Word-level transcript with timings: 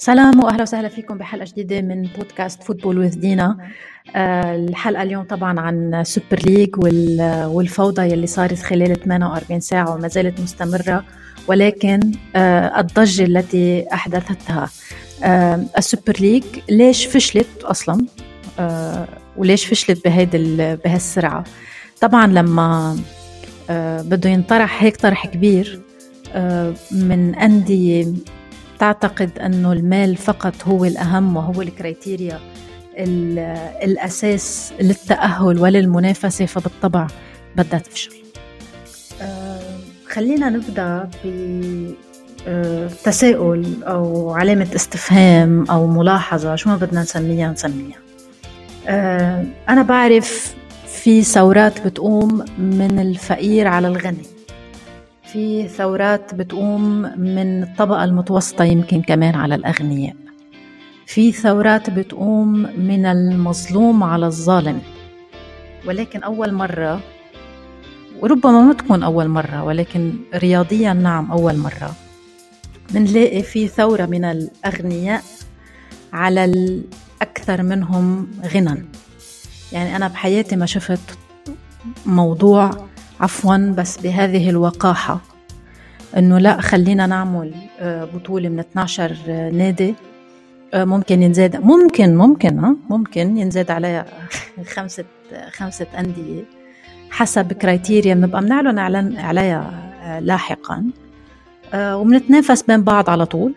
سلام 0.00 0.40
وأهلا 0.44 0.62
وسهلا 0.62 0.88
فيكم 0.88 1.18
بحلقة 1.18 1.44
جديدة 1.44 1.80
من 1.80 2.02
podcast 2.02 2.62
football 2.62 2.98
with 2.98 3.20
دينا 3.20 3.56
آه، 4.16 4.56
الحلقة 4.56 5.02
اليوم 5.02 5.24
طبعا 5.24 5.60
عن 5.60 6.04
Super 6.04 6.38
League 6.46 6.76
والفوضى 7.46 8.02
يلي 8.02 8.26
صارت 8.26 8.58
خلال 8.62 9.00
48 9.00 9.60
ساعة 9.60 9.94
وما 9.94 10.08
زالت 10.08 10.40
مستمرة 10.40 11.04
ولكن 11.48 12.00
آه، 12.36 12.80
الضجة 12.80 13.24
التي 13.24 13.86
أحدثتها. 13.92 14.70
آه، 15.24 15.64
ال 15.78 15.84
Super 15.84 16.16
League 16.20 16.44
ليش 16.70 17.06
فشلت 17.06 17.62
أصلا؟ 17.62 18.06
وليش 19.36 19.66
فشلت 19.66 20.04
بهيدي 20.04 20.76
بهالسرعة؟ 20.84 21.44
طبعا 22.00 22.26
لما 22.26 22.98
بده 24.02 24.30
ينطرح 24.30 24.82
هيك 24.82 24.96
طرح 24.96 25.26
كبير 25.26 25.80
من 26.92 27.34
أندية 27.34 28.06
تعتقد 28.78 29.38
أنه 29.38 29.72
المال 29.72 30.16
فقط 30.16 30.54
هو 30.64 30.84
الأهم 30.84 31.36
وهو 31.36 31.62
الكريتيريا 31.62 32.40
الأساس 33.82 34.72
للتأهل 34.80 35.58
وللمنافسة 35.58 36.46
فبالطبع 36.46 37.06
بدها 37.56 37.78
تفشل. 37.78 38.12
آه، 39.22 39.60
خلينا 40.08 40.50
نبدأ 40.50 41.08
بتساؤل 42.46 43.66
آه، 43.86 43.90
أو 43.90 44.30
علامة 44.30 44.68
استفهام 44.74 45.64
أو 45.70 45.86
ملاحظة. 45.86 46.56
شو 46.56 46.70
ما 46.70 46.76
بدنا 46.76 47.02
نسميها 47.02 47.52
نسميها. 47.52 47.98
آه، 48.88 49.44
أنا 49.68 49.82
بعرف 49.82 50.54
في 50.86 51.22
ثورات 51.22 51.86
بتقوم 51.86 52.44
من 52.58 52.98
الفقير 52.98 53.66
على 53.68 53.88
الغني. 53.88 54.37
في 55.32 55.68
ثورات 55.68 56.34
بتقوم 56.34 57.02
من 57.20 57.62
الطبقة 57.62 58.04
المتوسطة 58.04 58.64
يمكن 58.64 59.02
كمان 59.02 59.34
على 59.34 59.54
الأغنياء. 59.54 60.16
في 61.06 61.32
ثورات 61.32 61.90
بتقوم 61.90 62.48
من 62.80 63.06
المظلوم 63.06 64.02
على 64.04 64.26
الظالم. 64.26 64.80
ولكن 65.86 66.22
أول 66.22 66.52
مرة 66.54 67.00
وربما 68.22 68.62
ما 68.62 68.72
تكون 68.72 69.02
أول 69.02 69.28
مرة 69.28 69.64
ولكن 69.64 70.14
رياضيا 70.34 70.92
نعم 70.92 71.32
أول 71.32 71.56
مرة 71.56 71.94
بنلاقي 72.90 73.42
في 73.42 73.68
ثورة 73.68 74.06
من 74.06 74.24
الأغنياء 74.24 75.22
على 76.12 76.44
الأكثر 76.44 77.62
منهم 77.62 78.28
غنى 78.54 78.84
يعني 79.72 79.96
أنا 79.96 80.08
بحياتي 80.08 80.56
ما 80.56 80.66
شفت 80.66 81.18
موضوع 82.06 82.87
عفوا 83.20 83.56
بس 83.56 83.98
بهذه 83.98 84.50
الوقاحة 84.50 85.20
إنه 86.16 86.38
لا 86.38 86.60
خلينا 86.60 87.06
نعمل 87.06 87.54
آه، 87.80 88.04
بطولة 88.04 88.48
من 88.48 88.58
12 88.58 89.16
نادي. 89.52 89.94
آه، 90.74 90.84
ممكن 90.84 91.22
ينزاد 91.22 91.56
ممكن 91.56 92.16
ممكن 92.16 92.58
ها 92.58 92.76
ممكن 92.90 93.36
ينزاد 93.36 93.70
عليها 93.70 94.06
خمسة 94.74 95.04
خمسة 95.52 95.86
أندية 95.98 96.44
حسب 97.10 97.52
كرايتيريا 97.52 98.14
بنبقى 98.14 98.40
بنعلن 98.40 99.16
عليها 99.18 99.92
آه، 100.02 100.20
لاحقا. 100.20 100.84
وبنتنافس 101.74 102.62
بين 102.62 102.82
بعض 102.82 103.10
على 103.10 103.26
طول. 103.26 103.54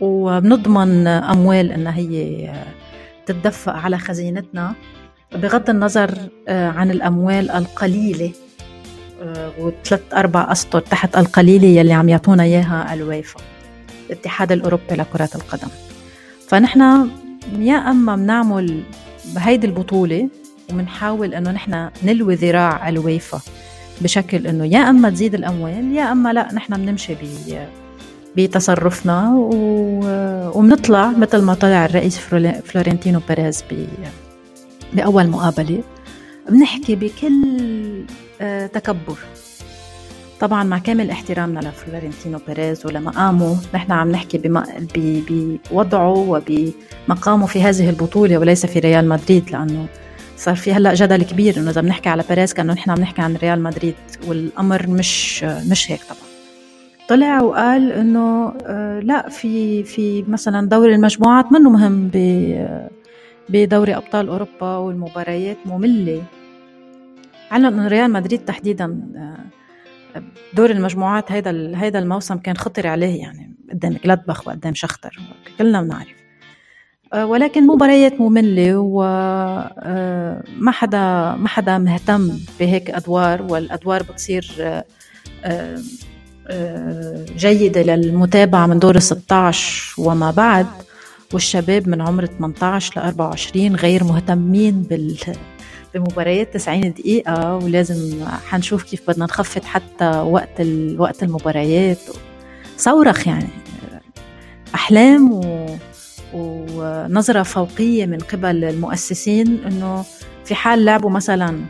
وبنضمن 0.00 1.06
أموال 1.06 1.72
إنها 1.72 1.96
هي 1.96 2.52
تتدفق 3.26 3.72
على 3.72 3.98
خزينتنا. 3.98 4.74
بغض 5.34 5.70
النظر 5.70 6.18
عن 6.48 6.90
الأموال 6.90 7.50
القليلة 7.50 8.32
وثلاث 9.58 10.00
أربع 10.14 10.52
أسطر 10.52 10.80
تحت 10.80 11.16
القليلة 11.16 11.68
يلي 11.68 11.92
عم 11.92 12.08
يعطونا 12.08 12.42
إياها 12.42 12.94
الويفا 12.94 13.40
الاتحاد 14.06 14.52
الأوروبي 14.52 14.94
لكرة 14.94 15.28
القدم. 15.34 15.68
فنحن 16.48 17.08
يا 17.58 17.76
أما 17.76 18.16
بنعمل 18.16 18.82
بهيدي 19.34 19.66
البطولة 19.66 20.28
وبنحاول 20.70 21.34
إنه 21.34 21.50
نحن 21.50 21.88
نلوي 22.02 22.34
ذراع 22.34 22.88
الويفا 22.88 23.40
بشكل 24.00 24.46
إنه 24.46 24.64
يا 24.64 24.78
أما 24.90 25.10
تزيد 25.10 25.34
الأموال 25.34 25.92
يا 25.92 26.12
أما 26.12 26.32
لا 26.32 26.54
نحن 26.54 26.76
بنمشي 26.76 27.14
بتصرفنا 28.36 29.34
وبنطلع 30.54 31.10
مثل 31.10 31.42
ما 31.42 31.54
طلع 31.54 31.84
الرئيس 31.84 32.18
فلورنتينو 32.64 33.20
بيريز 33.28 33.64
بأول 34.92 35.26
مقابلة. 35.26 35.82
بنحكي 36.50 36.94
بكل 36.94 38.04
آه، 38.40 38.66
تكبر. 38.66 39.16
طبعا 40.40 40.64
مع 40.64 40.78
كامل 40.78 41.10
احترامنا 41.10 41.60
لفلورنتينو 41.60 42.38
بيريز 42.46 42.86
ولمقامه 42.86 43.56
نحن 43.74 43.92
عم 43.92 44.10
نحكي 44.10 44.40
بوضعه 44.94 46.12
وبمقامه 46.12 47.46
في 47.46 47.62
هذه 47.62 47.90
البطولة 47.90 48.38
وليس 48.38 48.66
في 48.66 48.78
ريال 48.78 49.08
مدريد 49.08 49.50
لأنه 49.50 49.86
صار 50.36 50.56
في 50.56 50.72
هلأ 50.72 50.94
جدل 50.94 51.22
كبير 51.22 51.56
إنه 51.56 51.70
إذا 51.70 51.80
بنحكي 51.80 52.08
على 52.08 52.24
بيريز 52.28 52.52
كأنه 52.52 52.72
نحن 52.72 52.90
عم 52.90 53.00
نحكي 53.00 53.22
عن 53.22 53.36
ريال 53.36 53.62
مدريد 53.62 53.94
والأمر 54.28 54.86
مش 54.86 55.44
مش 55.44 55.90
هيك 55.90 56.00
طبعا. 56.04 56.30
طلع 57.08 57.42
وقال 57.42 57.92
إنه 57.92 58.52
آه، 58.66 59.00
لا 59.00 59.28
في 59.28 59.84
في 59.84 60.24
مثلا 60.28 60.68
دوري 60.68 60.94
المجموعات 60.94 61.52
منه 61.52 61.70
مهم 61.70 62.10
بدوري 63.48 63.96
أبطال 63.96 64.28
أوروبا 64.28 64.76
والمباريات 64.76 65.56
مملة. 65.66 66.22
علم 67.50 67.66
انه 67.66 67.88
ريال 67.88 68.12
مدريد 68.12 68.44
تحديدا 68.44 69.00
آه، 69.16 70.22
دور 70.54 70.70
المجموعات 70.70 71.32
هيدا 71.32 71.72
هيدا 71.74 71.98
الموسم 71.98 72.38
كان 72.38 72.56
خطر 72.56 72.86
عليه 72.86 73.20
يعني 73.20 73.54
قدام 73.70 73.96
جلادباخ 74.04 74.48
وقدام 74.48 74.74
شختر 74.74 75.18
كلنا 75.58 75.82
بنعرف. 75.82 76.20
آه، 77.12 77.26
ولكن 77.26 77.66
مباريات 77.66 78.20
مملة 78.20 78.76
وما 78.76 79.72
آه، 79.78 80.70
حدا 80.70 81.34
ما 81.34 81.48
حدا 81.48 81.78
مهتم 81.78 82.30
بهيك 82.60 82.90
أدوار 82.90 83.42
والأدوار 83.42 84.02
بتصير 84.02 84.56
جيدة 87.36 87.82
للمتابعة 87.82 88.66
من 88.66 88.78
دور 88.78 88.98
16 88.98 89.94
وما 89.98 90.30
بعد 90.30 90.66
والشباب 91.32 91.88
من 91.88 92.00
عمر 92.00 92.26
18 92.26 93.00
ل 93.00 93.02
24 93.02 93.76
غير 93.76 94.04
مهتمين 94.04 94.82
بال 94.82 95.16
بمباريات 95.94 96.54
90 96.54 96.80
دقيقة 96.92 97.56
ولازم 97.56 98.24
حنشوف 98.48 98.82
كيف 98.82 99.10
بدنا 99.10 99.24
نخفض 99.24 99.64
حتى 99.64 100.06
وقت 100.06 100.60
وقت 100.98 101.22
المباريات. 101.22 101.98
صورخ 102.76 103.26
يعني. 103.26 103.48
أحلام 104.74 105.32
و... 105.32 105.66
ونظرة 106.34 107.42
فوقية 107.42 108.06
من 108.06 108.18
قبل 108.18 108.64
المؤسسين 108.64 109.64
إنه 109.66 110.04
في 110.44 110.54
حال 110.54 110.84
لعبوا 110.84 111.10
مثلا 111.10 111.60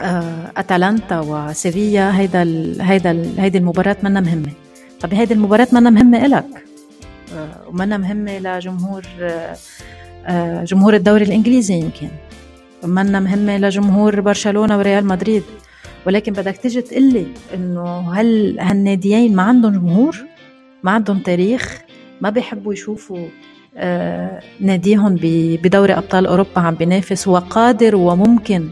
آه، 0.00 0.52
أتلانتا 0.56 1.20
وسيفيا 1.20 2.18
هيدا 2.18 2.42
ال... 2.42 2.82
هيدا 2.82 3.10
ال... 3.10 3.40
هيدي 3.40 3.58
المباراة 3.58 3.96
منا 4.02 4.20
مهمة. 4.20 4.52
طب 5.00 5.14
هيدي 5.14 5.34
المباراة 5.34 5.68
منا 5.72 5.90
مهمة 5.90 6.26
إلك؟ 6.26 6.64
آه، 7.34 7.68
ومنا 7.68 7.96
مهمة 7.96 8.38
لجمهور 8.38 9.02
آه، 10.26 10.64
جمهور 10.64 10.94
الدوري 10.94 11.24
الإنجليزي 11.24 11.74
يمكن. 11.74 12.08
منا 12.84 13.20
مهمة 13.20 13.58
لجمهور 13.58 14.20
برشلونة 14.20 14.78
وريال 14.78 15.04
مدريد. 15.06 15.42
ولكن 16.06 16.32
بدك 16.32 16.56
تجي 16.56 16.82
تقلي 16.82 17.26
إنه 17.54 18.12
هل 18.14 18.60
هالناديين 18.60 19.36
ما 19.36 19.42
عندهم 19.42 19.72
جمهور؟ 19.72 20.16
ما 20.82 20.90
عندهم 20.90 21.18
تاريخ؟ 21.18 21.78
ما 22.20 22.30
بيحبوا 22.30 22.72
يشوفوا 22.72 23.28
آه 23.76 24.40
ناديهم 24.60 25.16
بدوري 25.62 25.92
أبطال 25.92 26.26
أوروبا 26.26 26.60
عم 26.60 26.74
بينافس 26.74 27.28
وقادر 27.28 27.96
وممكن 27.96 28.68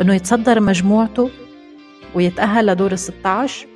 إنه 0.00 0.14
يتصدر 0.14 0.60
مجموعته 0.60 1.30
ويتأهل 2.14 2.66
لدور 2.66 2.92
ال 2.92 2.98
16 2.98 3.66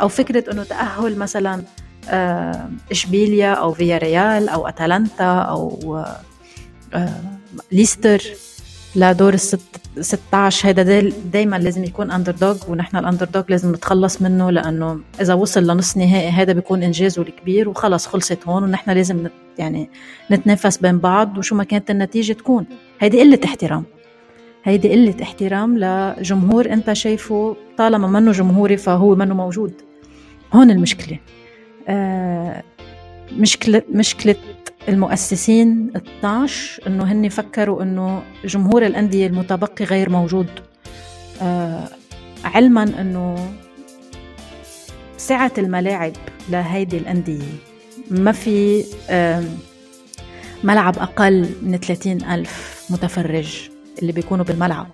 أو 0.00 0.08
فكرة 0.08 0.52
إنه 0.52 0.64
تأهل 0.64 1.18
مثلا 1.18 1.62
آه 2.08 2.70
إشبيليا 2.90 3.52
أو 3.52 3.72
فياريال 3.72 4.48
أو 4.48 4.68
أتلانتا 4.68 5.24
أو 5.38 5.98
آه 6.94 7.10
ليستر؟ 7.72 8.22
لدور 8.96 9.34
ال 9.34 9.40
16 10.00 10.68
هيدا 10.68 11.12
دايما 11.32 11.56
لازم 11.56 11.84
يكون 11.84 12.10
underdog 12.10 12.56
ونحن 12.68 12.96
ال 12.96 13.26
underdog 13.26 13.42
لازم 13.48 13.72
نتخلص 13.72 14.22
منه 14.22 14.50
لأنه 14.50 15.00
إذا 15.20 15.34
وصل 15.34 15.66
لنص 15.66 15.96
نهائي 15.96 16.28
هذا 16.28 16.52
بيكون 16.52 16.82
انجازه 16.82 17.22
الكبير 17.22 17.68
وخلص 17.68 18.06
خلصت 18.06 18.48
هون 18.48 18.62
ونحن 18.62 18.90
لازم 18.90 19.26
نت 19.26 19.32
يعني 19.58 19.90
نتنافس 20.30 20.76
بين 20.76 20.98
بعض 20.98 21.38
وشو 21.38 21.54
ما 21.54 21.64
كانت 21.64 21.90
النتيجة 21.90 22.32
تكون. 22.32 22.66
هيدي 23.00 23.20
قلة 23.20 23.40
احترام. 23.44 23.84
هيدي 24.64 24.92
قلة 24.92 25.14
احترام 25.22 25.78
لجمهور 25.78 26.72
أنت 26.72 26.92
شايفه 26.92 27.56
طالما 27.76 28.08
منه 28.08 28.32
جمهوري 28.32 28.76
فهو 28.76 29.14
منه 29.14 29.34
موجود. 29.34 29.72
هون 30.52 30.70
المشكلة. 30.70 31.18
آه 31.88 32.62
مشكله 33.38 33.82
مشكلة 33.92 34.36
المؤسسين 34.88 35.90
12 35.96 36.86
إنه 36.86 37.04
هن 37.04 37.28
فكروا 37.28 37.82
إنه 37.82 38.22
جمهور 38.44 38.86
الأندية 38.86 39.26
المتبقي 39.26 39.84
غير 39.84 40.10
موجود. 40.10 40.46
آه 41.42 41.88
علما 42.44 42.82
إنه 42.82 43.52
سعة 45.16 45.52
الملاعب 45.58 46.12
لهيدي 46.48 46.98
الأندية 46.98 47.44
ما 48.10 48.32
في 48.32 48.84
ملعب 50.64 50.98
أقل 50.98 51.48
من 51.62 51.76
30 51.76 52.12
ألف 52.12 52.84
متفرج 52.90 53.68
اللي 54.02 54.12
بيكونوا 54.12 54.44
بالملعب 54.44 54.86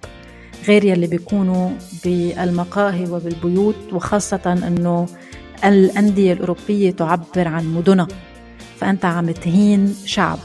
غير 0.68 0.84
يلي 0.84 1.06
بيكونوا 1.06 1.70
بالمقاهي 2.04 3.10
وبالبيوت 3.10 3.92
وخاصة 3.92 4.52
أنه 4.66 5.06
الأندية 5.64 6.32
الأوروبية 6.32 6.90
تعبر 6.90 7.48
عن 7.48 7.74
مدنها. 7.74 8.08
فأنت 8.80 9.04
عم 9.04 9.30
تهين 9.30 9.94
شعب 10.04 10.38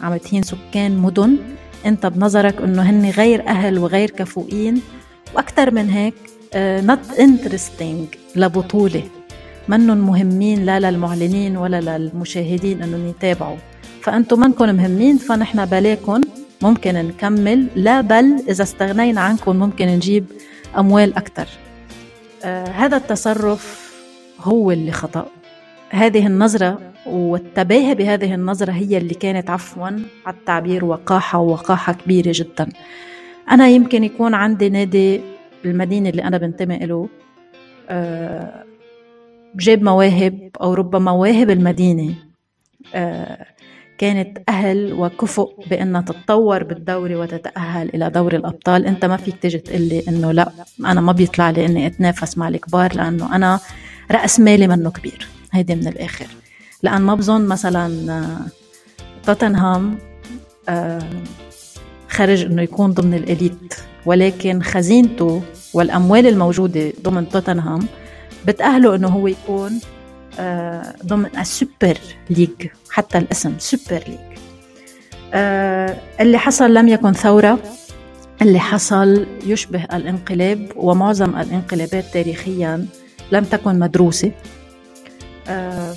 عم 0.00 0.16
تهين 0.16 0.42
سكان 0.42 0.98
مدن. 0.98 1.36
أنت 1.86 2.06
بنظرك 2.06 2.60
أنه 2.60 2.82
هن 2.82 3.10
غير 3.10 3.48
أهل 3.48 3.78
وغير 3.78 4.10
كفؤين. 4.10 4.82
وأكثر 5.34 5.74
من 5.74 5.90
هيك 5.90 6.14
not 6.86 7.18
interesting 7.18 8.16
لبطولة. 8.36 9.02
منهم 9.68 9.98
مهمين 9.98 10.66
لا 10.66 10.80
للمعلنين 10.80 11.56
ولا 11.56 11.98
للمشاهدين 11.98 12.82
إنهم 12.82 13.08
يتابعوا. 13.08 13.56
فأنتم 14.02 14.40
منكم 14.40 14.74
مهمين 14.74 15.18
فنحن 15.18 15.64
بلاكم 15.64 16.20
ممكن 16.62 16.94
نكمل. 16.94 17.66
لا 17.76 18.00
بل 18.00 18.42
إذا 18.48 18.62
استغنينا 18.62 19.20
عنكم 19.20 19.56
ممكن 19.56 19.86
نجيب 19.86 20.24
أموال 20.78 21.16
أكثر 21.16 21.48
آه 22.44 22.68
هذا 22.68 22.96
التصرف 22.96 23.92
هو 24.40 24.70
اللي 24.70 24.92
خطأ. 24.92 25.26
هذه 25.90 26.26
النظرة 26.26 26.78
والتباهي 27.06 27.94
بهذه 27.94 28.34
النظرة 28.34 28.72
هي 28.72 28.98
اللي 28.98 29.14
كانت 29.14 29.50
عفوا 29.50 29.86
على 30.26 30.36
التعبير 30.38 30.84
وقاحة 30.84 31.38
ووقاحة 31.38 31.92
كبيرة 31.92 32.32
جدا. 32.34 32.68
أنا 33.50 33.68
يمكن 33.68 34.04
يكون 34.04 34.34
عندي 34.34 34.68
نادي 34.68 35.20
المدينة 35.64 36.08
اللي 36.08 36.24
أنا 36.24 36.38
بنتمي 36.38 36.78
له 36.78 37.08
آه 37.88 38.64
بجيب 39.54 39.82
مواهب 39.82 40.50
أو 40.60 40.74
ربما 40.74 41.12
مواهب 41.12 41.50
المدينة 41.50 42.14
آه، 42.94 43.46
كانت 43.98 44.38
أهل 44.48 44.92
وكفؤ 44.92 45.68
بأنها 45.70 46.00
تتطور 46.00 46.64
بالدوري 46.64 47.16
وتتأهل 47.16 47.88
إلى 47.94 48.10
دوري 48.10 48.36
الأبطال. 48.36 48.86
أنت 48.86 49.04
ما 49.04 49.16
فيك 49.16 49.36
تجي 49.36 49.58
تقول 49.58 49.82
لي 49.82 50.02
أنه 50.08 50.32
لا 50.32 50.52
أنا 50.84 51.00
ما 51.00 51.12
بيطلع 51.12 51.50
لي 51.50 51.66
أني 51.66 51.86
أتنافس 51.86 52.38
مع 52.38 52.48
الكبار 52.48 52.94
لأنه 52.96 53.36
أنا 53.36 53.60
رأس 54.10 54.40
مالي 54.40 54.68
منه 54.68 54.90
كبير. 54.90 55.26
هيدي 55.52 55.74
من 55.74 55.86
الآخر. 55.88 56.26
لأن 56.82 57.02
ما 57.02 57.14
بظن 57.14 57.46
مثلا 57.46 58.12
آه، 58.12 58.40
توتنهام 59.26 59.98
آه، 60.68 61.10
خرج 62.08 62.44
إنه 62.44 62.62
يكون 62.62 62.92
ضمن 62.92 63.14
ال 63.14 63.23
elite. 63.23 63.74
ولكن 64.06 64.62
خزينته 64.62 65.42
والأموال 65.74 66.26
الموجودة 66.26 66.92
ضمن 67.02 67.28
توتنهام 67.28 67.86
بتأهله 68.46 68.94
إنه 68.94 69.08
هو 69.08 69.26
يكون 69.26 69.80
آه، 70.38 70.94
ضمن 71.06 71.26
ال 71.38 71.48
Super 71.48 71.98
League 72.30 72.68
حتى 72.90 73.18
الاسم 73.18 73.54
Super 73.58 74.02
League 74.08 74.36
اللي 76.20 76.38
حصل 76.38 76.74
لم 76.74 76.88
يكن 76.88 77.12
ثورة 77.12 77.58
اللي 78.42 78.58
حصل 78.58 79.26
يشبه 79.46 79.84
الانقلاب 79.84 80.72
ومعظم 80.76 81.36
الانقلابات 81.36 82.04
تاريخيا 82.12 82.86
لم 83.32 83.44
تكن 83.44 83.78
مدروسة. 83.78 84.32
آه، 85.48 85.94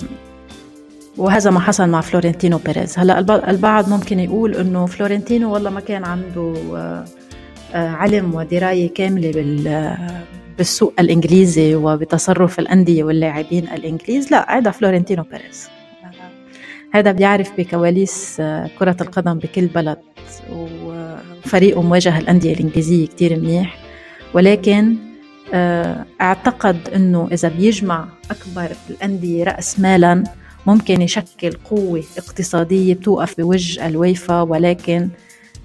وهذا 1.16 1.50
ما 1.50 1.60
حصل 1.60 1.88
مع 1.88 2.00
فلورنتينو 2.00 2.58
بيريز. 2.58 2.98
هلا 2.98 3.18
البعض 3.50 3.88
ممكن 3.88 4.20
يقول 4.20 4.54
إنه 4.54 4.86
فلورنتينو 4.86 5.52
والله 5.52 5.70
ما 5.70 5.80
كان 5.80 6.04
عنده 6.04 6.54
علم 7.74 8.34
ودراية 8.34 8.94
كاملة 8.94 9.30
بال 9.30 9.96
بالسوق 10.58 10.94
الإنجليزي 11.00 11.74
وبتصرف 11.74 12.58
الأندية 12.58 13.04
واللاعبين 13.04 13.64
الإنجليز. 13.64 14.30
لا 14.30 14.58
هذا 14.58 14.70
فلورنتينو 14.70 15.22
بيريز. 15.22 15.68
هذا 16.94 17.12
بيعرف 17.12 17.52
بكواليس 17.58 18.36
آه، 18.40 18.70
كرة 18.78 18.96
القدم 19.00 19.38
بكل 19.38 19.66
بلد 19.66 19.98
وفريقه 20.52 21.82
مواجه 21.82 22.18
الأندية 22.18 22.54
الإنجليزية 22.54 23.06
كتير 23.06 23.40
منيح. 23.40 23.76
ولكن 24.34 24.96
آه، 25.54 26.04
أعتقد 26.20 26.88
أنه 26.94 27.28
إذا 27.32 27.48
بيجمع 27.48 28.08
أكبر 28.30 28.76
الأندية 28.90 29.44
رأس 29.44 29.80
مالا 29.80 30.24
ممكن 30.70 31.02
يشكل 31.02 31.52
قوة 31.52 32.04
اقتصادية 32.18 32.94
بتوقف 32.94 33.40
بوجه 33.40 33.86
الويفا 33.86 34.40
ولكن 34.42 35.08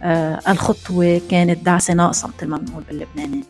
آه، 0.04 0.40
الخطوة 0.48 1.22
كانت 1.32 1.66
دعسة 1.66 1.94
ناقصة 1.94 2.28
مثل 2.28 2.48
ما 2.48 2.58
بنقول 2.58 2.84
باللبناني. 2.84 3.44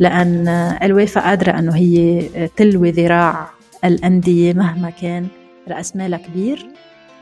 لأن 0.00 0.48
الويفا 0.82 1.20
قادرة 1.20 1.58
أنه 1.58 1.76
هي 1.76 2.22
تلوي 2.56 2.90
ذراع 2.90 3.50
الأندية 3.84 4.52
مهما 4.52 4.90
كان 4.90 5.26
رأس 5.68 5.96
مالها 5.96 6.18
كبير 6.18 6.66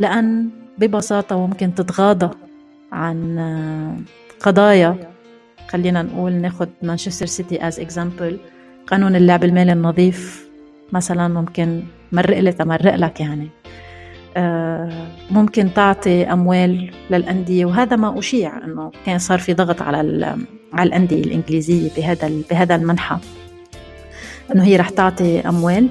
لأن 0.01 0.49
ببساطة 0.79 1.47
ممكن 1.47 1.75
تتغاضى 1.75 2.31
عن 2.93 4.05
قضايا 4.41 5.11
خلينا 5.69 6.03
نقول 6.03 6.33
ناخد 6.33 6.69
مانشستر 6.83 7.27
سيتي 7.27 7.69
as 7.69 7.81
example 7.81 8.38
قانون 8.87 9.17
اللعب 9.17 9.45
المالي 9.45 9.73
النظيف 9.73 10.49
مثلا 10.93 11.29
ممكن 11.29 11.83
مرق 12.14 12.38
لي 12.38 12.52
تمرق 12.52 12.94
لك 12.94 13.20
يعني. 13.20 13.49
آه، 14.37 15.06
ممكن 15.31 15.75
تعطي 15.75 16.25
أموال 16.25 16.90
للأندية 17.11 17.64
وهذا 17.64 17.96
ما 17.96 18.19
أشيع 18.19 18.64
إنه 18.64 18.90
كان 19.06 19.19
صار 19.19 19.38
في 19.38 19.55
ضغط 19.55 19.82
على 19.82 19.99
على 20.72 20.88
الأندية 20.88 21.25
الإنجليزية 21.25 21.90
بهذا 21.96 22.31
بهذا 22.50 22.75
المنحى 22.75 23.16
إنه 24.55 24.64
هي 24.64 24.76
رح 24.76 24.88
تعطي 24.88 25.40
أموال. 25.40 25.88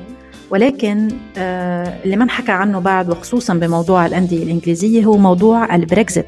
ولكن 0.50 1.08
آه، 1.38 2.04
اللي 2.04 2.16
ما 2.16 2.24
انحكى 2.24 2.52
عنه 2.52 2.80
بعد 2.80 3.10
وخصوصا 3.10 3.54
بموضوع 3.54 4.06
الأندية 4.06 4.44
الإنجليزية 4.44 5.06
هو 5.06 5.18
موضوع 5.18 5.76
البريكزيت. 5.76 6.28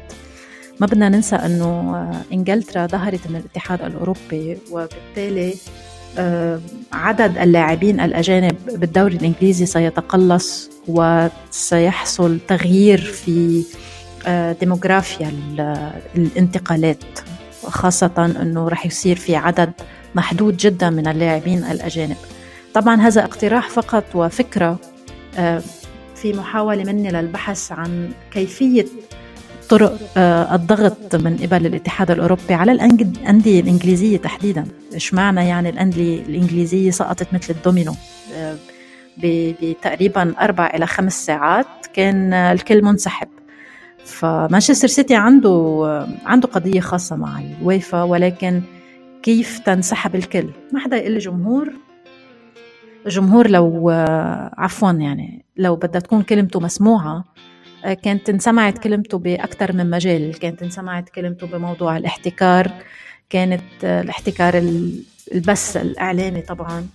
ما 0.80 0.86
بدنا 0.86 1.08
ننسى 1.08 1.36
إنه 1.36 1.64
آه، 1.64 2.34
إنجلترا 2.34 2.86
ظهرت 2.86 3.30
من 3.30 3.36
الاتحاد 3.36 3.82
الأوروبي 3.82 4.58
وبالتالي 4.70 5.54
عدد 6.92 7.38
اللاعبين 7.38 8.00
الأجانب 8.00 8.56
بالدوري 8.72 9.16
الإنجليزي 9.16 9.66
سيتقلص 9.66 10.70
وسيحصل 10.88 12.38
تغيير 12.48 13.00
في 13.00 13.64
آه، 14.26 14.52
ديموغرافيا 14.52 15.32
الانتقالات 16.16 17.04
خاصة 17.64 18.34
أنه 18.42 18.68
رح 18.68 18.86
يصير 18.86 19.16
في 19.16 19.36
عدد 19.36 19.72
محدود 20.14 20.56
جدا 20.56 20.90
من 20.90 21.08
اللاعبين 21.08 21.64
الأجانب. 21.64 22.16
طبعا 22.74 23.00
هذا 23.00 23.24
اقتراح 23.24 23.68
فقط 23.68 24.04
وفكرة 24.14 24.78
آه، 25.38 25.62
في 26.14 26.32
محاولة 26.32 26.84
مني 26.84 27.10
للبحث 27.10 27.72
عن 27.72 28.10
كيفية 28.30 28.86
طرق 29.68 29.98
آه، 30.16 30.54
الضغط 30.54 31.14
من 31.14 31.36
قبل 31.36 31.66
الاتحاد 31.66 32.10
الأوروبي 32.10 32.54
على 32.54 32.72
الأندية 32.72 33.60
الإنجليزية 33.60 34.16
تحديدا. 34.16 34.66
إيش 34.94 35.14
معنى 35.14 35.48
يعني 35.48 35.68
الأندية 35.68 36.22
الإنجليزية 36.22 36.90
سقطت 36.90 37.34
مثل 37.34 37.54
الدومينو؟ 37.54 37.94
بتقريبا 39.18 40.34
أربع 40.40 40.66
إلى 40.74 40.86
خمس 40.86 41.26
ساعات 41.26 41.66
كان 41.94 42.32
الكل 42.32 42.82
منسحب. 42.84 43.28
فمانشستر 44.04 44.88
سيتي 44.88 45.14
عنده 45.14 46.06
عنده 46.26 46.48
قضية 46.48 46.80
خاصة 46.80 47.16
مع 47.16 47.40
الويفا 47.40 48.02
ولكن 48.02 48.62
كيف 49.22 49.58
تنسحب 49.58 50.14
الكل؟ 50.14 50.48
ما 50.72 50.80
حدا 50.80 50.96
يقول 50.96 51.18
جمهور 51.18 51.72
الجمهور 53.06 53.50
لو 53.50 53.90
عفوا 54.58 54.92
يعني 54.92 55.44
لو 55.56 55.76
بدها 55.76 56.00
تكون 56.00 56.22
كلمته 56.22 56.60
مسموعة 56.60 57.24
كانت 57.92 58.28
انسمعت 58.28 58.78
كلمته 58.78 59.18
بأكثر 59.18 59.72
من 59.72 59.90
مجال 59.90 60.38
كانت 60.38 60.62
انسمعت 60.62 61.08
كلمته 61.08 61.46
بموضوع 61.46 61.96
الاحتكار 61.96 62.70
كانت 63.30 63.62
الاحتكار 63.84 64.58
البث 65.32 65.76
الإعلامي 65.76 66.40
طبعا 66.40 66.86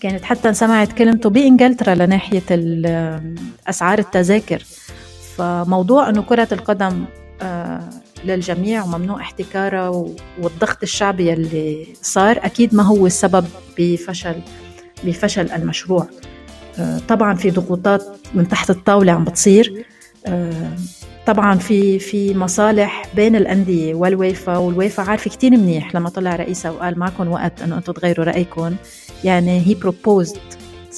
كانت 0.00 0.24
حتى 0.24 0.54
سمعت 0.54 0.92
كلمته 0.92 1.30
بإنجلترا 1.30 1.94
لناحية 1.94 2.42
أسعار 3.68 3.98
التذاكر. 3.98 4.64
فموضوع 5.36 6.08
أنه 6.08 6.22
كرة 6.22 6.48
القدم 6.52 7.04
آه، 7.42 7.90
للجميع 8.24 8.84
وممنوع 8.84 9.20
احتكارها 9.20 9.88
والضغط 10.40 10.82
الشعبي 10.82 11.32
اللي 11.32 11.86
صار 12.02 12.38
أكيد 12.42 12.74
ما 12.74 12.82
هو 12.82 13.06
السبب 13.06 13.46
بفشل 13.78 14.42
بفشل 15.04 15.50
المشروع. 15.50 16.06
آه، 16.78 16.98
طبعا 17.08 17.34
في 17.34 17.50
ضغوطات 17.50 18.04
من 18.34 18.48
تحت 18.48 18.70
الطاولة 18.70 19.12
عم 19.12 19.24
بتصير. 19.24 19.84
طبعا 21.26 21.58
في 21.58 21.98
في 21.98 22.34
مصالح 22.34 23.04
بين 23.16 23.36
الأندية 23.36 23.94
والويفا 23.94 24.56
والويفا 24.56 25.02
عارفة 25.02 25.30
كتير 25.30 25.50
منيح 25.50 25.94
لما 25.94 26.08
طلع 26.08 26.36
رئيسها 26.36 26.70
وقال 26.70 26.98
معكم 26.98 27.28
وقت 27.28 27.62
إنه 27.62 27.76
أنتم 27.78 27.92
تغيروا 27.92 28.24
رأيكم. 28.24 28.74
يعني 29.24 29.66
هي 29.66 29.74
proposed 29.74 30.38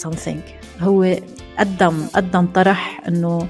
something. 0.03 0.39
هو 0.81 1.17
قدم 1.59 2.07
قدم 2.15 2.47
طرح 2.47 3.01
إنه 3.09 3.49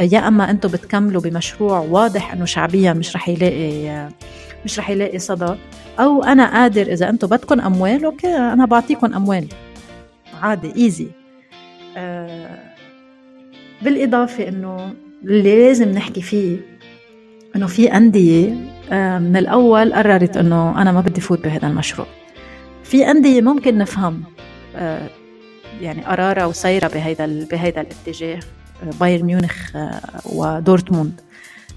يا 0.00 0.28
أما 0.28 0.50
أنتم 0.50 0.68
بتكملوا 0.68 1.22
بمشروع 1.22 1.78
واضح 1.78 2.32
إنه 2.32 2.44
شعبيا 2.44 2.92
مش 2.92 3.16
رح 3.16 3.28
يلاقي 3.28 4.08
مش 4.64 4.78
رح 4.78 4.90
يلاقي 4.90 5.18
صدى. 5.18 5.54
أو 6.00 6.24
أنا 6.24 6.52
قادر 6.52 6.92
إذا 6.92 7.08
أنتم 7.08 7.28
بدكم 7.28 7.60
أموال 7.60 8.04
okay 8.04 8.36
أنا 8.36 8.66
بعطيكم 8.66 9.14
أموال. 9.14 9.48
عادي 10.42 10.72
easy 10.76 11.06
آه 11.96 12.58
بالإضافة 13.82 14.48
إنه 14.48 14.94
اللي 15.24 15.66
لازم 15.66 15.90
نحكي 15.90 16.22
فيه 16.22 16.56
إنه 17.56 17.66
في 17.66 17.96
أندية 17.96 18.54
آه، 18.92 19.18
من 19.18 19.36
الأول 19.36 19.94
قررت 19.94 20.36
إنه 20.36 20.82
أنا 20.82 20.92
ما 20.92 21.00
بدي 21.00 21.20
فوت 21.20 21.44
بهذا 21.44 21.68
المشروع. 21.68 22.06
في 22.84 23.10
أندية 23.10 23.40
ممكن 23.40 23.78
نفهم 23.78 24.22
آه، 24.76 25.08
يعني 25.80 26.04
قرارا 26.04 26.46
وسيرا 26.46 26.88
بهذا 26.88 27.26
بهذا 27.26 27.80
الاتجاه 27.80 28.40
بايرن 29.00 29.26
ميونخ 29.26 29.76
ودورتموند. 30.26 31.20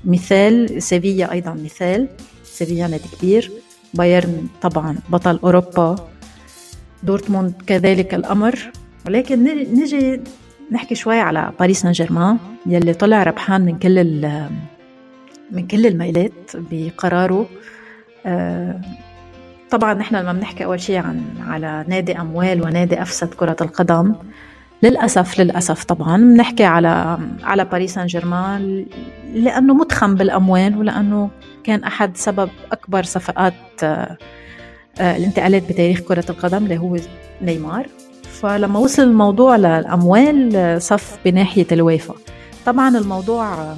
مثال 0.06 0.84
سيفيا 0.84 1.32
أيضا 1.32 1.54
مثال 1.54 2.08
سيفيا 2.44 2.88
نادي 2.88 3.04
كبير. 3.18 3.51
بايرن 3.94 4.48
طبعا 4.62 4.98
بطل 5.10 5.39
أوروبا. 5.44 5.96
دورتموند 7.04 7.54
كذلك 7.68 8.13
الأمر. 8.13 8.72
ولكن 9.08 9.44
نجي 9.74 10.22
نحكي 10.72 10.96
شوي 10.96 11.20
على 11.20 11.52
باريس 11.60 11.82
سان 11.82 11.92
جيرمان 11.92 12.38
يلي 12.66 12.94
طلع 12.94 13.24
ربحان 13.24 13.62
من 13.62 13.80
كل 13.80 14.22
من 15.52 15.68
كل 15.68 15.86
الميلات 15.86 16.52
بقراره. 16.56 17.50
آه، 18.26 18.82
طبعا 19.70 19.94
نحن 19.94 20.16
لما 20.16 20.34
بنحكي 20.34 20.66
أول 20.66 20.80
شيء 20.80 20.98
عن 20.98 21.24
على 21.48 21.86
نادي 21.88 22.20
أموال 22.20 22.62
ونادي 22.62 23.02
أفسد 23.02 23.34
كرة 23.34 23.56
القدم. 23.62 24.16
للأسف 24.84 25.40
للأسف 25.40 25.84
طبعا 25.84 26.18
بنحكي 26.18 26.64
على 26.64 27.18
على 27.44 27.66
باريس 27.66 27.94
سان 27.94 28.06
جيرمان 28.06 28.86
لأنه 29.34 29.74
متخم 29.74 30.16
بالأموال 30.16 30.78
ولأنه 30.78 31.30
كان 31.64 31.84
أحد 31.84 32.18
سبب 32.18 32.50
أكبر 32.72 33.04
صفقات 33.04 33.54
آه، 33.84 34.18
آه، 35.00 35.18
الانتقالات 35.18 35.70
بتاريخ 35.70 36.00
كرة 36.00 36.26
القدم 36.30 36.64
اللي 36.64 36.78
هو 36.78 36.98
نيمار. 37.42 37.88
فلما 38.41 38.79
وصل 38.79 39.03
الموضوع 39.03 39.56
للأموال 39.56 40.82
صف 40.82 41.17
بناحية 41.25 41.67
الويفا 41.72 42.15
طبعا 42.65 42.98
الموضوع 42.98 43.75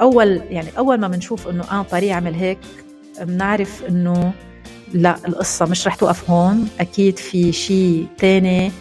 أول 0.00 0.42
يعني 0.50 0.68
أول 0.78 1.00
ما 1.00 1.08
بنشوف 1.08 1.48
إنه 1.48 1.64
آه 1.70 1.86
باري 1.92 2.12
عمل 2.12 2.34
هيك 2.34 2.58
بنعرف 3.20 3.82
إنه 3.88 4.32
لا 4.94 5.16
القصة 5.28 5.66
مش 5.66 5.86
رح 5.86 5.94
توقف 5.94 6.30
هون. 6.30 6.68
أكيد 6.80 7.18
في 7.18 7.52
شيء 7.52 8.06
تاني 8.18 8.72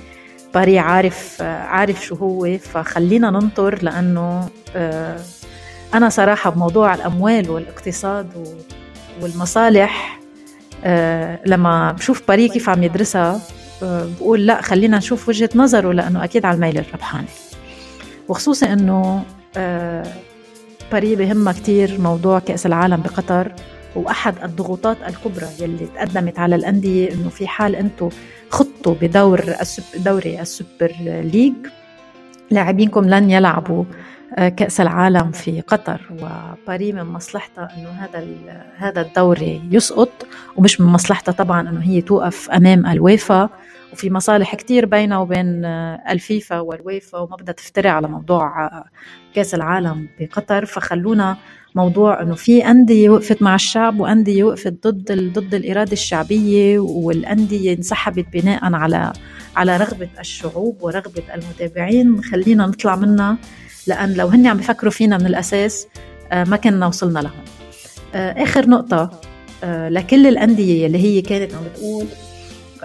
باري 0.53 0.79
عارف 0.79 1.41
عارف 1.41 2.05
شو 2.05 2.15
هو. 2.15 2.57
فخلينا 2.57 3.29
ننطر 3.29 3.79
لأنه 3.83 4.49
آه، 4.75 5.19
أنا 5.93 6.09
صراحة 6.09 6.49
بموضوع 6.49 6.93
الأموال 6.95 7.49
والاقتصاد 7.49 8.27
والمصالح 9.21 10.19
آه، 10.83 11.39
لما 11.45 11.91
بشوف 11.91 12.27
باري 12.27 12.49
كيف 12.49 12.69
عم 12.69 12.83
يدرسها 12.83 13.31
آه، 13.35 13.39
بقول 13.83 14.45
لا 14.45 14.61
خلينا 14.61 14.97
نشوف 14.97 15.29
وجهة 15.29 15.49
نظره 15.55 15.91
لأنه 15.93 16.23
أكيد 16.23 16.45
على 16.45 16.55
الميل 16.55 16.77
الربحانة 16.77 17.27
وخصوصا 18.27 18.73
أنه 18.73 19.23
باري 20.91 21.15
بهمها 21.15 21.53
كتير 21.53 22.01
موضوع 22.01 22.39
كأس 22.39 22.65
العالم 22.65 23.01
بقطر 23.01 23.51
وأحد 23.95 24.35
الضغوطات 24.43 24.97
الكبرى 25.07 25.47
يلي 25.59 25.87
تقدمت 25.95 26.39
على 26.39 26.55
الأندية 26.55 27.13
إنه 27.13 27.29
في 27.29 27.47
حال 27.47 27.75
أنتم 27.75 28.09
خضتوا 28.49 28.95
بدور 29.01 29.55
دوري 29.95 30.41
ال 30.41 30.49
Super 30.49 30.91
League 31.01 31.53
لاعبينكم 32.51 33.09
لن 33.09 33.29
يلعبوا 33.29 33.83
آه، 33.83 33.85
كأس 34.37 34.81
العالم 34.81 35.31
في 35.31 35.61
قطر 35.61 36.01
وباري 36.11 36.93
من 36.93 37.03
مصلحتها 37.03 37.69
إنه 37.77 37.89
هذا 37.89 38.27
هذا 38.77 39.01
الدوري 39.01 39.61
يسقط 39.71 40.27
ومش 40.55 40.81
من 40.81 40.87
مصلحتها 40.87 41.31
طبعا 41.31 41.69
إنه 41.69 41.83
هي 41.83 42.01
توقف 42.01 42.49
أمام 42.49 42.85
الويفا. 42.85 43.49
وفي 43.93 44.09
مصالح 44.09 44.55
كتير 44.55 44.85
بينها 44.85 45.17
وبين 45.17 45.65
آه، 45.65 46.03
الفيفا 46.09 46.59
والويفا 46.59 47.17
وما 47.17 47.35
بدها 47.35 47.53
تفتري 47.53 47.89
على 47.89 48.07
موضوع 48.07 48.65
آه، 48.65 48.85
كأس 49.33 49.53
العالم 49.53 50.07
بقطر. 50.19 50.65
فخلونا 50.65 51.37
موضوع 51.75 52.21
إنه 52.21 52.35
في 52.35 52.65
أندية 52.65 53.09
وقفت 53.09 53.41
مع 53.41 53.55
الشعب 53.55 53.99
وأندية 53.99 54.43
وقفت 54.43 54.87
ضد 54.87 55.33
ضد 55.39 55.53
الإرادة 55.53 55.91
الشعبية 55.91 56.79
والأندية 56.79 57.73
انسحبت 57.73 58.25
بناء 58.33 58.73
على 58.73 59.13
على 59.55 59.77
رغبة 59.77 60.09
الشعوب 60.19 60.77
ورغبة 60.81 61.23
المتابعين. 61.33 62.23
خلينا 62.23 62.65
نطلع 62.65 62.95
منها 62.95 63.37
لأن 63.87 64.13
لو 64.13 64.27
هن 64.27 64.47
عم 64.47 64.57
بفكروا 64.57 64.91
فينا 64.91 65.17
من 65.17 65.25
الأساس 65.25 65.87
آه، 66.31 66.43
ما 66.43 66.57
كنا 66.57 66.87
وصلنا 66.87 67.19
لهم 67.19 67.43
آه، 68.15 68.43
آخر 68.43 68.69
نقطة 68.69 69.21
آه، 69.63 69.89
لكل 69.89 70.27
الأندية 70.27 70.87
اللي 70.87 70.97
هي 70.97 71.21
كانت 71.21 71.53
عم 71.53 71.63
بتقول 71.63 72.05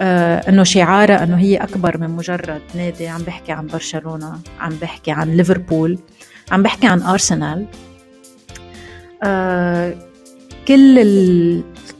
إنه 0.01 0.63
شعارها 0.63 1.23
إنه 1.23 1.37
هي 1.37 1.57
أكبر 1.57 1.97
من 1.97 2.09
مجرد 2.09 2.61
نادي 2.75 3.07
عم 3.07 3.21
بحكي 3.21 3.51
عن 3.51 3.67
برشلونة 3.67 4.39
عم 4.59 4.69
بحكي 4.81 5.11
عن 5.11 5.37
ليفربول 5.37 5.99
عم 6.51 6.63
بحكي 6.63 6.87
عن 6.87 7.01
أرسنال. 7.01 7.65
كل 10.67 10.99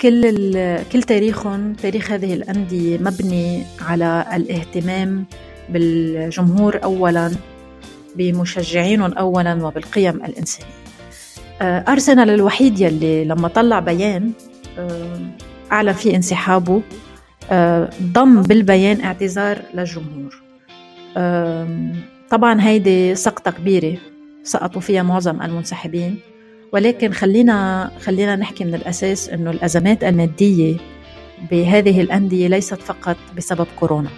كل 0.01 0.83
كل 0.91 1.03
تاريخهم 1.03 1.73
تاريخ 1.73 2.11
هذه 2.11 2.33
الأندية 2.33 2.97
مبني 2.97 3.63
على 3.81 4.25
الاهتمام 4.33 5.25
بالجمهور 5.69 6.83
أولا 6.83 7.31
بمشجعينهم 8.15 9.13
أولا 9.13 9.65
وبالقيم 9.65 10.15
الإنسانية. 10.15 10.73
آه، 11.61 11.85
أرسنال 11.87 12.29
الوحيد 12.29 12.79
يلي 12.79 13.25
لما 13.25 13.47
طلع 13.47 13.79
بيان 13.79 14.31
آه، 14.77 15.19
أعلن 15.71 15.93
فيه 15.93 16.15
انسحابه 16.15 16.81
ضم 18.03 18.41
بالبيان 18.41 19.01
اعتذار 19.01 19.61
للجمهور. 19.73 20.41
طبعا 22.29 22.61
هيدي 22.61 23.15
سقطة 23.15 23.51
كبيرة 23.51 23.97
سقطوا 24.43 24.81
فيها 24.81 25.03
معظم 25.03 25.41
المنسحبين. 25.41 26.19
ولكن 26.73 27.13
خلينا 27.13 27.91
خلينا 27.99 28.35
نحكي 28.35 28.63
من 28.65 28.75
الأساس 28.75 29.29
إنه 29.29 29.51
الأزمات 29.51 30.03
المادية 30.03 30.77
بهذه 31.51 32.01
الأندية 32.01 32.47
ليست 32.47 32.81
فقط 32.81 33.17
بسبب 33.37 33.67
كورونا. 33.79 34.09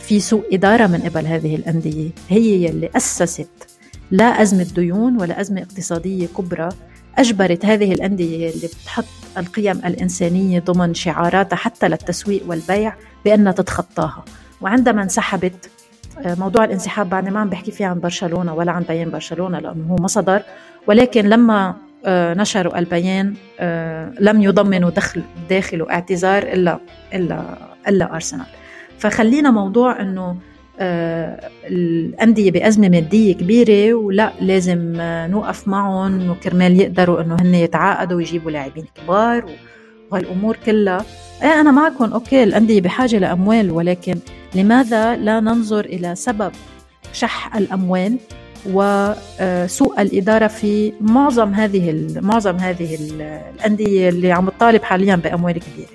في 0.00 0.20
سوء 0.20 0.54
إدارة 0.54 0.86
من 0.86 1.00
قبل 1.00 1.26
هذه 1.26 1.56
الأندية 1.56 2.10
هي 2.28 2.64
يلي 2.64 2.90
أسست 2.96 3.48
لا 4.10 4.24
أزمة 4.24 4.66
ديون 4.74 5.20
ولا 5.20 5.40
أزمة 5.40 5.62
اقتصادية 5.62 6.26
كبرى 6.26 6.68
أجبرت 7.18 7.64
هذه 7.64 7.92
الأندية 7.92 8.50
اللي 8.50 8.66
بتحط 8.66 9.04
القيم 9.38 9.78
الإنسانية 9.84 10.60
ضمن 10.60 10.94
شعاراتها 10.94 11.56
حتى 11.56 11.88
للتسويق 11.88 12.42
والبيع 12.46 12.94
بأنها 13.24 13.52
تتخطاها. 13.52 14.24
وعندما 14.60 15.02
انسحبت 15.02 15.70
موضوع 16.26 16.64
الانسحاب 16.64 17.10
بعد 17.10 17.28
ما 17.28 17.40
عم 17.40 17.48
بحكي 17.48 17.70
فيه 17.70 17.86
عن 17.86 18.00
برشلونة 18.00 18.54
ولا 18.54 18.72
عن 18.72 18.82
بيان 18.82 19.10
برشلونة 19.10 19.58
لأنه 19.58 19.86
هو 19.90 19.96
ما 19.96 20.08
صدر 20.08 20.42
ولكن 20.86 21.28
لما 21.28 21.74
آه، 22.04 22.34
نشروا 22.34 22.78
البيان 22.78 23.34
آه، 23.60 24.12
لم 24.20 24.42
يضمنوا 24.42 24.90
دخل 24.90 25.22
داخله 25.50 25.90
اعتذار 25.90 26.42
إلا 26.42 26.78
إلا 27.14 27.58
إلا 27.88 28.14
أرسنال. 28.14 28.46
فخلينا 28.98 29.50
موضوع 29.50 30.00
إنه 30.00 30.36
الأندية 31.64 32.50
بأزمة 32.50 32.88
مادية 32.88 33.34
كبيرة 33.34 33.94
ولا 33.94 34.32
لازم 34.40 34.92
نوقف 35.30 35.68
معهم 35.68 36.30
وكرمال 36.30 36.80
يقدروا 36.80 37.20
إنه 37.20 37.36
هن 37.40 37.54
يتعاقدوا 37.54 38.16
ويجيبوا 38.16 38.50
لاعبين 38.50 38.84
كبار 38.94 39.50
وهالأمور 40.10 40.56
كلها 40.66 41.04
إيه 41.42 41.60
أنا 41.60 41.70
معكم 41.70 42.12
okay 42.12 42.42
الأندية 42.42 42.80
بحاجة 42.80 43.18
لأموال 43.18 43.70
ولكن 43.70 44.18
لماذا 44.54 45.16
لا 45.16 45.40
ننظر 45.40 45.84
إلى 45.84 46.14
سبب 46.14 46.52
شح 47.12 47.56
الأموال 47.56 48.18
وسوء 48.66 50.02
الإدارة 50.02 50.46
في 50.46 50.92
معظم 51.00 51.54
هذه 51.54 52.06
معظم 52.20 52.56
هذه 52.56 52.98
الأندية 53.00 54.08
اللي 54.08 54.32
عم 54.32 54.48
تطالب 54.48 54.82
حاليا 54.82 55.16
بأموال 55.16 55.52
كبيرة. 55.52 55.88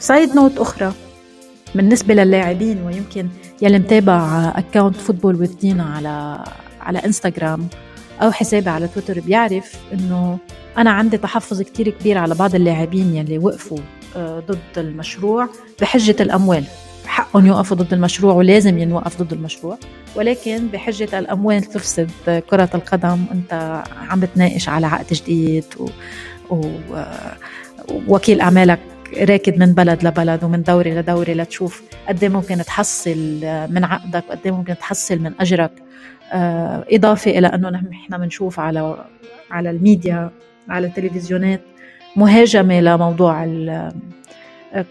side 0.00 0.36
note 0.36 0.58
أخرى 0.58 0.92
بالنسبة 1.74 2.14
للاعبين 2.14 2.82
ويمكن 2.82 3.28
يلي 3.62 3.78
متابع 3.78 4.52
account 4.56 4.96
Football 4.96 5.34
with 5.34 5.58
Dina 5.58 5.84
على 5.84 6.44
على 6.80 6.98
انستغرام 6.98 7.68
أو 8.22 8.32
حسابي 8.32 8.70
على 8.70 8.88
تويتر 8.88 9.20
بيعرف 9.20 9.76
إنه 9.92 10.38
أنا 10.78 10.90
عندي 10.90 11.18
تحفظ 11.18 11.62
كتير 11.62 11.90
كبير 11.90 12.18
على 12.18 12.34
بعض 12.34 12.54
اللاعبين 12.54 13.16
يلي 13.16 13.38
وقفوا 13.38 13.78
آه، 14.16 14.40
ضد 14.48 14.78
المشروع 14.78 15.48
بحجة 15.80 16.16
الأموال. 16.20 16.64
حقهم 17.06 17.46
يوقفوا 17.46 17.76
ضد 17.76 17.92
المشروع 17.92 18.34
ولازم 18.34 18.78
ينوقف 18.78 19.22
ضد 19.22 19.32
المشروع. 19.32 19.78
ولكن 20.16 20.66
بحجة 20.66 21.18
الأموال 21.18 21.62
تفسد 21.62 22.10
كرة 22.50 22.70
القدم. 22.74 23.24
أنت 23.32 23.82
عم 24.08 24.20
بتناقش 24.20 24.68
على 24.68 24.86
عقد 24.86 25.12
جديد 25.12 25.64
و... 25.78 25.88
و... 26.50 26.70
ووكيل 28.08 28.40
أعمالك 28.40 28.78
راكد 29.16 29.58
من 29.58 29.74
بلد 29.74 30.04
لبلد 30.06 30.44
ومن 30.44 30.62
دوري 30.62 30.94
لدوري 30.94 31.34
لتشوف 31.34 31.82
قد 32.08 32.22
إيه 32.22 32.30
ممكن 32.30 32.58
تحصل 32.58 33.40
من 33.70 33.84
عقدك 33.84 34.24
وقد 34.28 34.38
إيه 34.44 34.52
ممكن 34.52 34.74
تحصل 34.78 35.18
من 35.18 35.32
أجرك. 35.40 35.72
آه، 36.32 36.84
إضافة 36.92 37.30
إلى 37.38 37.46
أنه 37.46 37.70
نحن 37.70 38.18
بنشوف 38.18 38.60
على 38.60 39.04
على 39.50 39.70
الميديا 39.70 40.30
على 40.68 40.86
التلفزيونات 40.86 41.60
مهاجمة 42.16 42.80
لموضوع 42.80 43.44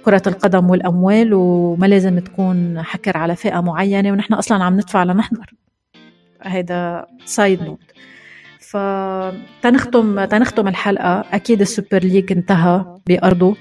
كرة 0.05 0.21
القدم 0.27 0.69
والأموال 0.69 1.33
وما 1.33 1.85
لازم 1.85 2.19
تكون 2.19 2.81
حكر 2.81 3.17
على 3.17 3.35
فئة 3.35 3.61
معينة 3.61 4.11
ونحن 4.11 4.33
أصلا 4.33 4.63
عم 4.63 4.73
ندفع 4.73 5.03
لنحضر. 5.03 5.53
هيدا 6.43 7.05
side 7.25 7.63
note 7.63 7.79
فتنختم 8.59 10.25
تنختم 10.25 10.67
الحلقة. 10.67 11.25
أكيد 11.33 11.61
ال 11.61 11.67
Super 11.67 11.99
League 11.99 12.31
انتهى 12.31 12.85
بأرضه. 13.07 13.49
آه، 13.51 13.55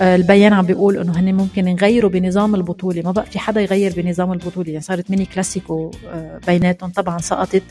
البيان 0.00 0.52
عم 0.52 0.66
بيقول 0.66 0.98
إنه 0.98 1.12
هن 1.20 1.34
ممكن 1.34 1.68
يغيروا 1.68 2.10
بنظام 2.10 2.54
البطولة. 2.54 3.02
ما 3.02 3.10
بقى 3.10 3.26
في 3.26 3.38
حدا 3.38 3.60
يغير 3.60 3.92
بنظام 3.96 4.32
البطولة. 4.32 4.68
يعني 4.70 4.80
صارت 4.82 5.10
ميني 5.10 5.24
كلاسيكو 5.26 5.90
آه، 6.08 6.40
بيناتهم 6.46 6.90
طبعا 6.90 7.18
سقطت. 7.18 7.62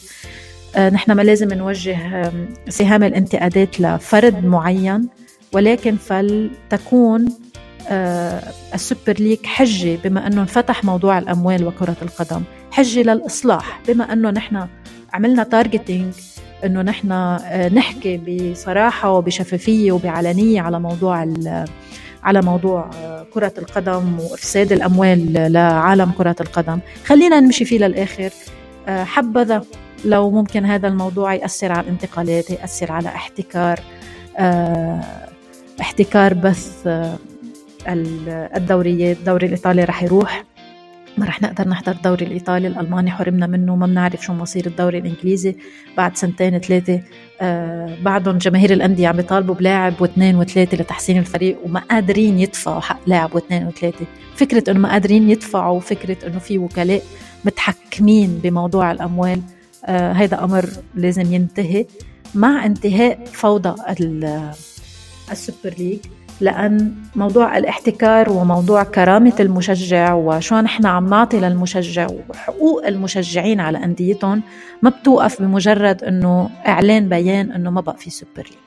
آه، 0.75 0.89
نحن 0.89 1.12
ما 1.12 1.22
لازم 1.22 1.48
نوجه 1.53 2.32
سهام 2.70 3.03
الانتقادات 3.03 3.80
لفرد 3.82 4.46
معين 4.46 5.10
ولكن 5.53 5.96
فلتكون 5.96 7.25
ال 8.74 8.80
Super 8.80 9.13
League 9.20 9.46
حجة 9.46 9.98
بما 10.03 10.27
أنه 10.27 10.41
انفتح 10.41 10.84
موضوع 10.84 11.18
الأموال 11.18 11.68
وكرة 11.68 11.96
القدم 12.01 12.41
حجة 12.72 13.01
للإصلاح 13.01 13.82
بما 13.88 14.13
أنه 14.13 14.30
نحن 14.30 14.68
عملنا 15.13 15.44
targeting 15.43 16.13
إنه 16.65 16.82
نحن 16.82 17.38
نحكي 17.74 18.18
بصراحة 18.18 19.12
وبشفافية 19.12 19.91
وبعلنيه 19.91 20.62
على 20.62 20.80
موضوع 20.80 21.27
على 22.24 22.41
موضوع 22.41 22.89
كرة 23.34 23.53
القدم 23.58 24.20
وإفساد 24.20 24.72
الأموال 24.72 25.34
لعالم 25.53 26.12
كرة 26.12 26.36
القدم. 26.41 26.80
خلينا 27.06 27.39
نمشي 27.39 27.65
فيه 27.65 27.80
للآخر. 27.80 28.30
حبذا 28.88 29.63
لو 30.06 30.32
ممكن 30.32 30.65
هذا 30.65 30.88
الموضوع 30.88 31.34
يأثر 31.34 31.72
على 31.72 31.82
الانتقالات 31.82 32.50
يأثر 32.50 32.91
على 32.91 33.08
احتكار 33.08 33.80
احتكار 35.82 36.34
بث 36.34 36.88
الدوريات 38.58 39.18
الدوري 39.18 39.48
الإيطالي 39.48 39.84
رح 39.84 40.03
يروح. 40.03 40.44
ما 41.18 41.25
رح 41.25 41.41
نقدر 41.41 41.68
نحضر 41.68 41.91
الدوري 41.91 42.25
الإيطالي 42.25 42.68
الألماني 42.68 43.12
حرمنا 43.12 43.48
منه 43.48 43.75
ما 43.75 43.88
بنعرف 43.88 44.22
شو 44.24 44.34
مصير 44.34 44.65
الدوري 44.65 44.98
الإنجليزي. 44.98 45.56
بعد 45.98 46.18
سنتين 46.18 46.60
ثلاثة 46.60 47.01
آه 47.41 47.98
بعدهم 48.01 48.38
جماهير 48.38 48.74
الأندية 48.74 49.08
عم 49.08 49.18
بيطالبوا 49.18 49.56
بلاعب 49.56 49.94
واثنين 50.01 50.36
وثلاثة 50.36 50.77
لتحسين 50.77 51.18
الفريق 51.18 51.58
وما 51.65 51.80
قادرين 51.80 52.39
يدفعوا 52.39 52.80
حق 52.80 53.00
لاعب 53.08 53.36
واثنين 53.36 53.68
وثلاثة. 53.68 54.06
فكرة 54.36 54.72
إنه 54.72 54.80
ما 54.80 54.91
قادرين 54.91 55.30
يدفعوا 55.30 55.77
وفكرة 55.77 56.27
إنه 56.27 56.39
في 56.39 56.58
وكلاء 56.58 57.03
متحكمين 57.46 58.39
بموضوع 58.44 58.91
الأموال 58.91 59.41
آه 59.86 60.13
هيدا 60.13 60.44
أمر 60.44 60.65
لازم 60.96 61.34
ينتهي 61.34 61.86
مع 62.36 62.65
انتهاء 62.65 63.25
فوضى 63.25 63.75
ال 65.31 65.38
Super 65.38 65.74
League. 65.77 66.00
لأن 66.41 66.91
موضوع 67.15 67.57
الاحتكار 67.57 68.29
وموضوع 68.31 68.83
كرامة 68.83 69.33
المشجع 69.39 70.13
وشو 70.13 70.60
نحن 70.60 70.86
عم 70.86 71.10
نعطي 71.10 71.39
للمشجع 71.39 72.07
وحقوق 72.29 72.88
المشجعين 72.88 73.60
على 73.60 73.83
أنديتهم 73.83 74.41
ما 74.81 74.89
بتوقف 74.89 75.41
بمجرد 75.41 76.03
أنه 76.03 76.50
إعلان 76.67 77.10
بيان 77.10 77.51
أنه 77.51 77.69
ما 77.71 77.81
بقى 77.81 77.98
في 77.98 78.10
Super 78.10 78.31
League 78.38 78.58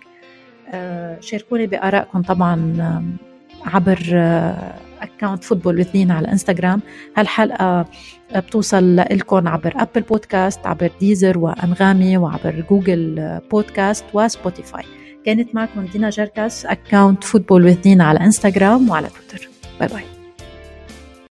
آه 0.75 1.21
شاركوني 1.21 1.66
بآرائكم 1.66 2.23
طبعا 2.23 2.76
عبر 3.66 3.99
account 5.00 5.45
Football 5.45 5.79
with 5.79 5.95
Dina 5.95 6.11
على 6.11 6.25
الانستغرام 6.25 6.81
هالحلقة 7.16 7.87
بتوصل 8.37 8.97
لكم 8.97 9.49
عبر 9.49 9.73
Apple 9.76 10.00
Podcast 10.00 10.67
عبر 10.66 10.90
Deezer 11.00 11.38
وأنغامي 11.38 12.16
وعبر 12.16 12.64
Google 12.71 13.38
Podcast 13.50 14.05
و 14.14 14.23
Spotify 14.23 14.85
كانت 15.25 15.54
معكم 15.54 15.87
دينا 15.87 16.11
جركس 16.11 16.66
account 16.67 17.25
Football 17.25 17.64
with 17.64 17.81
Dina 17.81 18.05
على 18.04 18.21
انستغرام 18.21 18.90
وعلى 18.90 19.09
تويتر 19.09 19.49
bye 19.81 19.88
bye 19.88 20.13